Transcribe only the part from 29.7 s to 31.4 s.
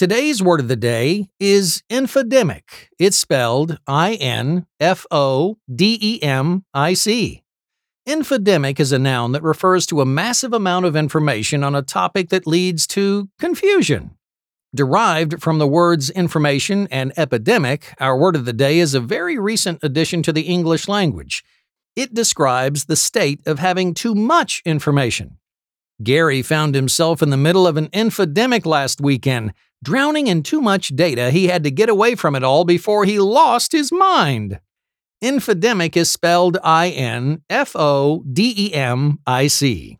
drowning in too much data.